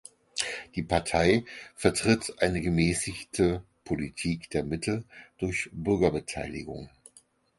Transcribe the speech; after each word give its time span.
Die 0.73 0.81
Partei 0.81 1.45
vertritt 1.75 2.33
eine 2.41 2.59
gemäßigte 2.59 3.61
Politik 3.83 4.49
der 4.49 4.63
Mitte 4.63 5.03
durch 5.37 5.69
Bürgerbeteiligung. 5.73 6.89